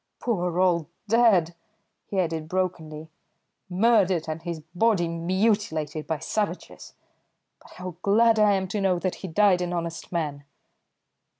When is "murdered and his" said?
3.69-4.61